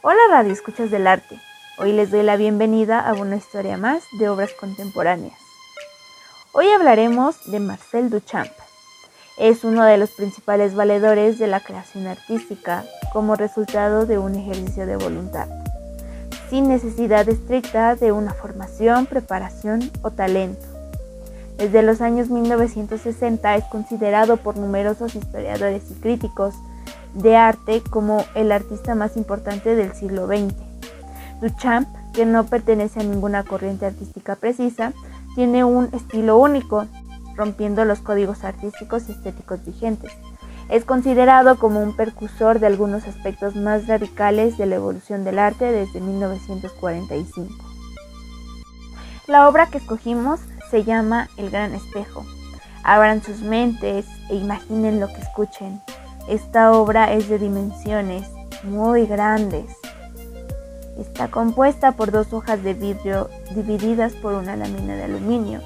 Hola 0.00 0.20
Radio 0.30 0.52
Escuchas 0.52 0.92
del 0.92 1.08
Arte. 1.08 1.40
Hoy 1.76 1.92
les 1.92 2.12
doy 2.12 2.22
la 2.22 2.36
bienvenida 2.36 3.00
a 3.00 3.14
una 3.14 3.34
historia 3.34 3.76
más 3.76 4.04
de 4.20 4.28
obras 4.28 4.52
contemporáneas. 4.52 5.40
Hoy 6.52 6.68
hablaremos 6.68 7.50
de 7.50 7.58
Marcel 7.58 8.08
Duchamp. 8.08 8.52
Es 9.38 9.64
uno 9.64 9.84
de 9.84 9.98
los 9.98 10.10
principales 10.12 10.76
valedores 10.76 11.40
de 11.40 11.48
la 11.48 11.58
creación 11.58 12.06
artística 12.06 12.84
como 13.12 13.34
resultado 13.34 14.06
de 14.06 14.18
un 14.18 14.36
ejercicio 14.36 14.86
de 14.86 14.94
voluntad, 14.94 15.48
sin 16.48 16.68
necesidad 16.68 17.28
estricta 17.28 17.96
de 17.96 18.12
una 18.12 18.34
formación, 18.34 19.06
preparación 19.06 19.90
o 20.02 20.12
talento. 20.12 20.64
Desde 21.56 21.82
los 21.82 22.00
años 22.02 22.28
1960 22.28 23.56
es 23.56 23.64
considerado 23.64 24.36
por 24.36 24.58
numerosos 24.58 25.16
historiadores 25.16 25.90
y 25.90 25.94
críticos 25.94 26.54
de 27.14 27.36
arte 27.36 27.82
como 27.90 28.24
el 28.34 28.52
artista 28.52 28.94
más 28.94 29.16
importante 29.16 29.74
del 29.74 29.92
siglo 29.94 30.26
XX. 30.26 30.54
Duchamp, 31.40 31.88
que 32.12 32.26
no 32.26 32.44
pertenece 32.44 33.00
a 33.00 33.04
ninguna 33.04 33.44
corriente 33.44 33.86
artística 33.86 34.36
precisa, 34.36 34.92
tiene 35.34 35.64
un 35.64 35.88
estilo 35.92 36.38
único, 36.38 36.86
rompiendo 37.36 37.84
los 37.84 38.00
códigos 38.00 38.44
artísticos 38.44 39.08
y 39.08 39.12
estéticos 39.12 39.64
vigentes. 39.64 40.12
Es 40.68 40.84
considerado 40.84 41.58
como 41.58 41.82
un 41.82 41.96
percursor 41.96 42.58
de 42.58 42.66
algunos 42.66 43.06
aspectos 43.06 43.56
más 43.56 43.86
radicales 43.86 44.58
de 44.58 44.66
la 44.66 44.76
evolución 44.76 45.24
del 45.24 45.38
arte 45.38 45.72
desde 45.72 46.00
1945. 46.00 47.54
La 49.28 49.48
obra 49.48 49.66
que 49.66 49.78
escogimos 49.78 50.40
se 50.70 50.84
llama 50.84 51.28
El 51.36 51.50
Gran 51.50 51.74
Espejo. 51.74 52.24
Abran 52.82 53.22
sus 53.22 53.40
mentes 53.40 54.06
e 54.30 54.34
imaginen 54.34 55.00
lo 55.00 55.08
que 55.08 55.20
escuchen. 55.20 55.80
Esta 56.28 56.72
obra 56.72 57.14
es 57.14 57.30
de 57.30 57.38
dimensiones 57.38 58.28
muy 58.62 59.06
grandes. 59.06 59.64
Está 60.98 61.28
compuesta 61.28 61.92
por 61.92 62.10
dos 62.10 62.34
hojas 62.34 62.62
de 62.62 62.74
vidrio 62.74 63.30
divididas 63.54 64.12
por 64.12 64.34
una 64.34 64.54
lámina 64.54 64.94
de 64.94 65.04
aluminio. 65.04 65.62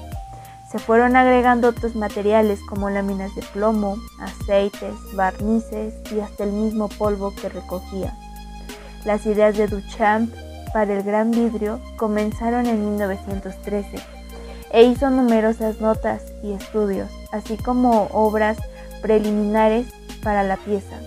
Se 0.71 0.79
fueron 0.79 1.17
agregando 1.17 1.67
otros 1.67 1.97
materiales 1.97 2.61
como 2.69 2.89
láminas 2.89 3.35
de 3.35 3.41
plomo, 3.41 3.97
aceites, 4.21 4.93
barnices 5.15 5.95
y 6.13 6.21
hasta 6.21 6.45
el 6.45 6.53
mismo 6.53 6.87
polvo 6.87 7.33
que 7.35 7.49
recogía. 7.49 8.17
Las 9.03 9.25
ideas 9.25 9.57
de 9.57 9.67
Duchamp 9.67 10.33
para 10.71 10.93
el 10.93 11.03
gran 11.03 11.31
vidrio 11.31 11.81
comenzaron 11.97 12.67
en 12.67 12.85
1913 12.85 13.97
e 14.71 14.83
hizo 14.83 15.09
numerosas 15.09 15.81
notas 15.81 16.23
y 16.41 16.53
estudios, 16.53 17.11
así 17.33 17.57
como 17.57 18.07
obras 18.13 18.57
preliminares 19.01 19.87
para 20.23 20.43
la 20.43 20.57
pieza. 20.57 20.97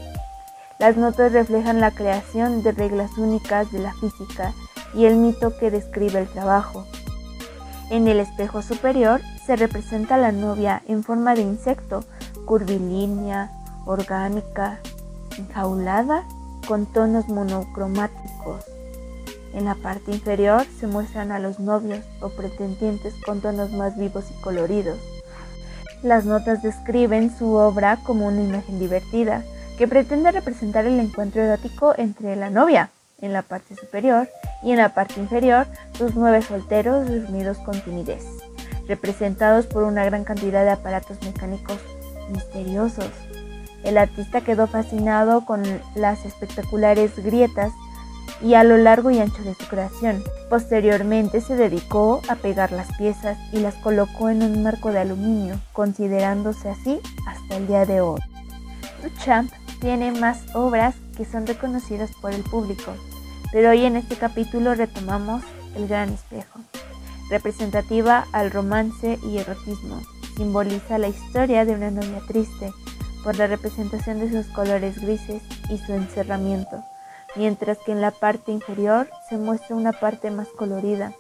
Las 0.78 0.96
notas 0.96 1.32
reflejan 1.32 1.80
la 1.80 1.90
creación 1.90 2.62
de 2.62 2.72
reglas 2.72 3.16
únicas 3.16 3.72
de 3.72 3.78
la 3.78 3.94
física 3.94 4.52
y 4.94 5.06
el 5.06 5.16
mito 5.16 5.56
que 5.58 5.70
describe 5.70 6.20
el 6.20 6.28
trabajo. 6.28 6.84
En 7.90 8.08
el 8.08 8.20
espejo 8.20 8.62
superior 8.62 9.20
se 9.46 9.56
representa 9.56 10.16
la 10.16 10.32
novia 10.32 10.82
en 10.86 11.02
forma 11.02 11.34
de 11.34 11.42
insecto, 11.42 12.04
curvilínea, 12.44 13.50
orgánica, 13.86 14.80
enjaulada, 15.38 16.24
con 16.66 16.86
tonos 16.86 17.28
monocromáticos. 17.28 18.64
En 19.54 19.64
la 19.64 19.76
parte 19.76 20.10
inferior 20.10 20.66
se 20.78 20.86
muestran 20.86 21.32
a 21.32 21.38
los 21.38 21.60
novios 21.60 22.04
o 22.20 22.28
pretendientes 22.28 23.14
con 23.24 23.40
tonos 23.40 23.70
más 23.72 23.96
vivos 23.96 24.24
y 24.30 24.42
coloridos. 24.42 24.98
Las 26.02 26.24
notas 26.24 26.62
describen 26.62 27.36
su 27.36 27.54
obra 27.54 27.98
como 28.04 28.26
una 28.26 28.42
imagen 28.42 28.78
divertida 28.78 29.42
que 29.78 29.88
pretende 29.88 30.32
representar 30.32 30.86
el 30.86 30.98
encuentro 31.00 31.42
erótico 31.42 31.94
entre 31.96 32.36
la 32.36 32.50
novia 32.50 32.90
en 33.20 33.32
la 33.32 33.42
parte 33.42 33.74
superior 33.74 34.28
y 34.62 34.72
en 34.72 34.78
la 34.78 34.90
parte 34.90 35.20
inferior 35.20 35.66
sus 35.96 36.14
nueve 36.14 36.42
solteros 36.42 37.08
reunidos 37.08 37.58
con 37.58 37.80
timidez, 37.80 38.24
representados 38.86 39.66
por 39.66 39.84
una 39.84 40.04
gran 40.04 40.24
cantidad 40.24 40.64
de 40.64 40.70
aparatos 40.70 41.18
mecánicos 41.22 41.78
misteriosos. 42.30 43.10
El 43.84 43.98
artista 43.98 44.40
quedó 44.40 44.66
fascinado 44.66 45.44
con 45.46 45.62
las 45.94 46.24
espectaculares 46.24 47.16
grietas 47.22 47.72
y 48.42 48.54
a 48.54 48.64
lo 48.64 48.76
largo 48.76 49.10
y 49.10 49.18
ancho 49.18 49.42
de 49.42 49.54
su 49.54 49.66
creación. 49.66 50.22
Posteriormente 50.48 51.40
se 51.40 51.56
dedicó 51.56 52.20
a 52.28 52.36
pegar 52.36 52.72
las 52.72 52.94
piezas 52.96 53.38
y 53.52 53.58
las 53.58 53.74
colocó 53.76 54.28
en 54.28 54.42
un 54.42 54.62
marco 54.62 54.92
de 54.92 55.00
aluminio, 55.00 55.58
considerándose 55.72 56.68
así 56.68 57.00
hasta 57.26 57.56
el 57.56 57.66
día 57.66 57.86
de 57.86 58.00
hoy. 58.00 58.20
Duchamp 59.02 59.50
tiene 59.80 60.12
más 60.12 60.54
obras 60.54 60.94
que 61.16 61.24
son 61.24 61.46
reconocidas 61.46 62.10
por 62.20 62.32
el 62.32 62.42
público, 62.42 62.92
pero 63.52 63.70
hoy 63.70 63.84
en 63.84 63.96
este 63.96 64.16
capítulo 64.16 64.74
retomamos 64.74 65.42
El 65.74 65.88
Gran 65.88 66.10
Espejo. 66.10 66.60
Representativa 67.30 68.26
al 68.32 68.50
romance 68.50 69.18
y 69.24 69.38
erotismo, 69.38 70.00
simboliza 70.36 70.98
la 70.98 71.08
historia 71.08 71.64
de 71.64 71.74
una 71.74 71.90
novia 71.90 72.20
triste 72.28 72.72
por 73.24 73.36
la 73.36 73.48
representación 73.48 74.20
de 74.20 74.30
sus 74.30 74.46
colores 74.52 75.00
grises 75.00 75.42
y 75.68 75.78
su 75.78 75.92
encerramiento 75.92 76.84
mientras 77.36 77.78
que 77.78 77.92
en 77.92 78.00
la 78.00 78.10
parte 78.10 78.52
inferior 78.52 79.08
se 79.28 79.36
muestra 79.36 79.76
una 79.76 79.92
parte 79.92 80.30
más 80.30 80.48
colorida, 80.48 81.12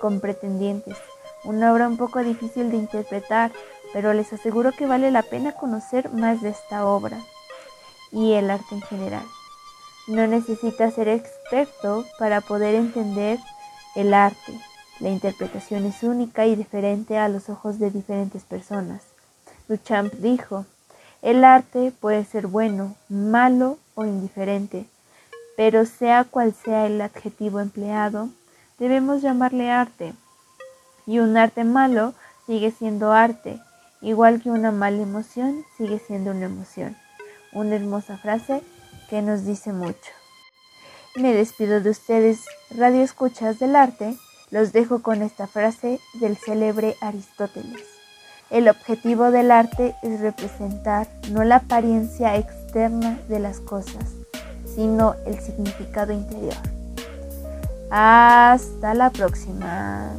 con 0.00 0.20
pretendientes. 0.20 0.96
Una 1.44 1.72
obra 1.72 1.88
un 1.88 1.96
poco 1.96 2.20
difícil 2.20 2.70
de 2.70 2.76
interpretar, 2.76 3.52
pero 3.92 4.12
les 4.12 4.32
aseguro 4.32 4.72
que 4.72 4.86
vale 4.86 5.10
la 5.10 5.22
pena 5.22 5.52
conocer 5.52 6.10
más 6.12 6.42
de 6.42 6.50
esta 6.50 6.86
obra 6.86 7.18
y 8.12 8.32
el 8.32 8.50
arte 8.50 8.74
en 8.74 8.82
general. 8.82 9.24
No 10.06 10.26
necesitas 10.26 10.94
ser 10.94 11.08
experto 11.08 12.04
para 12.18 12.40
poder 12.40 12.74
entender 12.74 13.38
el 13.94 14.12
arte. 14.14 14.60
La 14.98 15.08
interpretación 15.08 15.86
es 15.86 16.02
única 16.02 16.46
y 16.46 16.56
diferente 16.56 17.16
a 17.16 17.28
los 17.28 17.48
ojos 17.48 17.78
de 17.78 17.90
diferentes 17.90 18.44
personas. 18.44 19.02
Duchamp 19.68 20.12
dijo, 20.14 20.66
el 21.22 21.44
arte 21.44 21.92
puede 22.00 22.24
ser 22.24 22.46
bueno, 22.46 22.96
malo 23.08 23.78
o 23.94 24.04
indiferente, 24.04 24.86
pero 25.60 25.84
sea 25.84 26.24
cual 26.24 26.54
sea 26.54 26.86
el 26.86 26.98
adjetivo 27.02 27.60
empleado, 27.60 28.30
debemos 28.78 29.20
llamarle 29.20 29.70
arte. 29.70 30.14
Y 31.04 31.18
un 31.18 31.36
arte 31.36 31.64
malo 31.64 32.14
sigue 32.46 32.70
siendo 32.70 33.12
arte, 33.12 33.60
igual 34.00 34.40
que 34.40 34.50
una 34.50 34.72
mala 34.72 35.02
emoción 35.02 35.62
sigue 35.76 35.98
siendo 35.98 36.30
una 36.30 36.46
emoción. 36.46 36.96
Una 37.52 37.76
hermosa 37.76 38.16
frase 38.16 38.62
que 39.10 39.20
nos 39.20 39.44
dice 39.44 39.74
mucho. 39.74 40.10
Me 41.14 41.34
despido 41.34 41.82
de 41.82 41.90
ustedes, 41.90 42.40
Radio 42.70 43.02
Escuchas 43.02 43.58
del 43.58 43.76
Arte. 43.76 44.16
Los 44.50 44.72
dejo 44.72 45.02
con 45.02 45.20
esta 45.20 45.46
frase 45.46 46.00
del 46.22 46.38
célebre 46.38 46.96
Aristóteles. 47.02 47.84
El 48.48 48.66
objetivo 48.66 49.30
del 49.30 49.50
arte 49.50 49.94
es 50.02 50.20
representar 50.20 51.06
no 51.30 51.44
la 51.44 51.56
apariencia 51.56 52.36
externa 52.36 53.20
de 53.28 53.40
las 53.40 53.60
cosas, 53.60 54.19
sino 54.74 55.14
el 55.26 55.38
significado 55.40 56.12
interior. 56.12 56.54
Hasta 57.90 58.94
la 58.94 59.10
próxima. 59.10 60.10